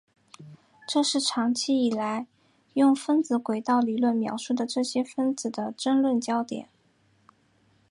[0.87, 2.25] 这是长期以来
[2.73, 6.67] 用分子轨道理论描述这些分子的争论焦点。